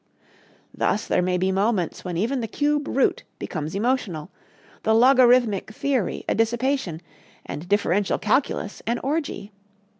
Thus 0.73 1.05
there 1.05 1.21
may 1.21 1.37
be 1.37 1.51
moments 1.51 2.03
when 2.03 2.17
even 2.17 2.41
the 2.41 2.47
cube 2.47 2.87
root 2.87 3.21
becomes 3.37 3.75
emotional, 3.75 4.31
the 4.81 4.95
logarithmic 4.95 5.69
theory 5.71 6.25
a 6.27 6.33
dissipation, 6.33 7.03
and 7.45 7.69
differential 7.69 8.17
calculus 8.17 8.81
an 8.87 8.97
orgy. 9.03 9.51